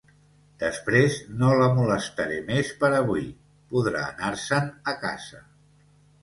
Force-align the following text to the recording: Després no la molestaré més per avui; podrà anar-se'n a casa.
Després 0.61 1.17
no 1.41 1.51
la 1.59 1.67
molestaré 1.79 2.39
més 2.47 2.71
per 2.79 2.89
avui; 3.01 3.27
podrà 3.75 4.03
anar-se'n 4.07 4.73
a 4.95 4.97
casa. 5.07 5.45